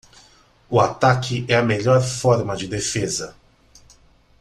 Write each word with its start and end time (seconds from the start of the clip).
O 0.67 0.79
ataque 0.81 1.45
é 1.47 1.53
a 1.55 1.61
melhor 1.61 2.01
forma 2.01 2.57
de 2.57 2.65
defesa. 2.67 3.35